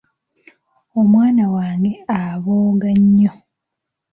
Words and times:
Omwana 0.99 1.43
wange 1.55 1.91
abooga 2.19 2.89
nnyo. 3.01 3.31